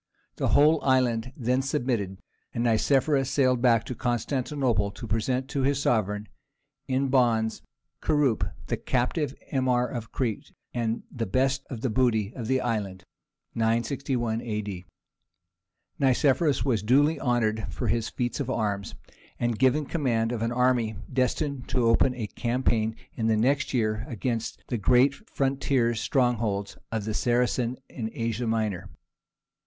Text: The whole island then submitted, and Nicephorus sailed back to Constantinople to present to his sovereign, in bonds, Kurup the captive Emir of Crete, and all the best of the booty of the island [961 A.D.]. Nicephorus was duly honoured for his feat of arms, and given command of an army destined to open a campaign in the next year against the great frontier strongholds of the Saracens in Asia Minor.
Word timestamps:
The 0.37 0.47
whole 0.47 0.83
island 0.83 1.31
then 1.37 1.61
submitted, 1.61 2.17
and 2.55 2.63
Nicephorus 2.63 3.29
sailed 3.29 3.61
back 3.61 3.83
to 3.85 3.93
Constantinople 3.93 4.89
to 4.89 5.05
present 5.05 5.47
to 5.49 5.61
his 5.61 5.79
sovereign, 5.79 6.27
in 6.87 7.09
bonds, 7.09 7.61
Kurup 8.01 8.51
the 8.65 8.77
captive 8.77 9.35
Emir 9.51 9.85
of 9.85 10.11
Crete, 10.11 10.53
and 10.73 10.95
all 10.95 11.03
the 11.11 11.27
best 11.27 11.67
of 11.69 11.81
the 11.81 11.89
booty 11.91 12.35
of 12.35 12.47
the 12.47 12.61
island 12.61 13.03
[961 13.53 14.41
A.D.]. 14.41 14.85
Nicephorus 15.99 16.65
was 16.65 16.81
duly 16.81 17.19
honoured 17.19 17.67
for 17.71 17.87
his 17.87 18.09
feat 18.09 18.39
of 18.39 18.49
arms, 18.49 18.95
and 19.39 19.59
given 19.59 19.85
command 19.85 20.31
of 20.31 20.41
an 20.41 20.51
army 20.51 20.95
destined 21.13 21.67
to 21.69 21.85
open 21.85 22.15
a 22.15 22.25
campaign 22.25 22.95
in 23.13 23.27
the 23.27 23.37
next 23.37 23.71
year 23.71 24.03
against 24.07 24.63
the 24.67 24.79
great 24.79 25.13
frontier 25.29 25.93
strongholds 25.93 26.75
of 26.91 27.05
the 27.05 27.13
Saracens 27.13 27.77
in 27.87 28.09
Asia 28.15 28.47
Minor. 28.47 28.89